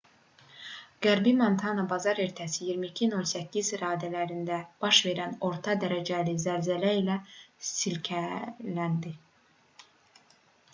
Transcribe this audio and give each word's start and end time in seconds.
qərbi 1.05 1.33
montana 1.41 1.83
bazar 1.91 2.21
ertəsi 2.23 2.69
22:08 2.85 3.69
radələrində 3.83 4.59
baş 4.87 5.03
verən 5.09 5.37
orta 5.51 5.77
dərəcəli 5.85 6.35
zəlzələ 6.47 6.97
ilə 7.03 7.21
silkələndi 7.71 9.17